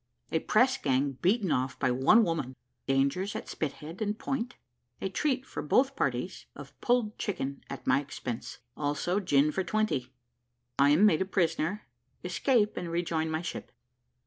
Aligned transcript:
A 0.31 0.39
PRESS 0.39 0.77
GANG 0.79 1.19
BEATEN 1.21 1.51
OFF 1.51 1.77
BY 1.77 1.91
ONE 1.91 2.23
WOMAN 2.23 2.55
DANGERS 2.87 3.35
AT 3.35 3.47
"SPITHEAD" 3.47 4.01
AND 4.01 4.17
"POINT" 4.17 4.55
A 4.99 5.09
TREAT 5.09 5.45
FOR 5.45 5.61
BOTH 5.61 5.95
PARTIES, 5.95 6.47
OF 6.55 6.81
"PULLED 6.81 7.19
CHICKEN," 7.19 7.63
AT 7.69 7.85
MY 7.85 8.01
EXPENSE 8.01 8.57
ALSO 8.75 9.19
GIN 9.19 9.51
FOR 9.51 9.61
TWENTY 9.63 10.11
I 10.79 10.89
AM 10.89 11.05
MADE 11.05 11.21
A 11.21 11.25
PRISONER: 11.25 11.83
ESCAPE 12.23 12.77
AND 12.77 12.89
REJOIN 12.89 13.29
MY 13.29 13.43
SHIP. 13.43 13.71